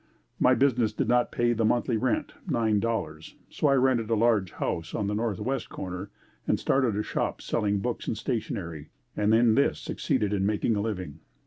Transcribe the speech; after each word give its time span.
My 0.39 0.55
business 0.55 0.93
did 0.93 1.07
not 1.07 1.31
pay 1.31 1.53
the 1.53 1.63
monthly 1.63 1.95
rent, 1.95 2.33
$9.00, 2.49 3.35
so 3.51 3.67
I 3.67 3.75
rented 3.75 4.09
a 4.09 4.15
large 4.15 4.53
house 4.53 4.95
on 4.95 5.05
the 5.05 5.15
southwest 5.15 5.69
corner 5.69 6.09
and 6.47 6.59
started 6.59 6.95
a 6.97 7.03
shop 7.03 7.39
selling 7.39 7.77
books 7.81 8.07
and 8.07 8.17
stationery, 8.17 8.89
and 9.15 9.31
in 9.35 9.53
this 9.53 9.77
succeeded 9.77 10.33
in 10.33 10.43
making 10.43 10.75
a 10.75 10.81
living. 10.81 11.19